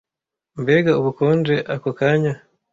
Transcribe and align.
mbega 0.61 0.91
ubukonje 0.99 1.55
ako 1.75 1.89
kanya 1.99 2.33